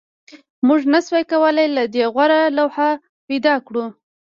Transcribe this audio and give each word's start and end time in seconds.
موږ 0.67 0.81
نشوای 0.93 1.23
کولی 1.31 1.67
له 1.75 1.83
دې 1.93 2.03
غوره 2.13 2.39
لوحه 2.57 2.89
پیدا 3.27 3.55
کړو 3.67 3.85